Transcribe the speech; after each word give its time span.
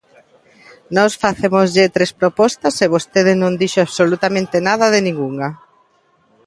Nós 0.95 1.13
facémoslle 1.23 1.93
tres 1.95 2.11
propostas 2.19 2.75
e 2.85 2.87
vostede 2.93 3.33
non 3.41 3.53
dixo 3.61 3.79
absolutamente 3.81 4.57
nada 4.67 4.85
de 4.93 4.99
ningunha. 5.07 5.49